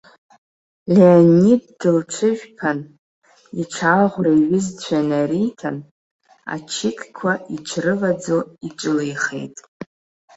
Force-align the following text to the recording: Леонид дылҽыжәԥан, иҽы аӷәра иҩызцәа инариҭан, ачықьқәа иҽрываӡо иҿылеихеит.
Леонид 0.93 1.63
дылҽыжәԥан, 1.79 2.79
иҽы 3.61 3.89
аӷәра 4.01 4.31
иҩызцәа 4.39 4.97
инариҭан, 5.01 5.77
ачықьқәа 6.53 7.31
иҽрываӡо 7.55 8.39
иҿылеихеит. 8.67 9.55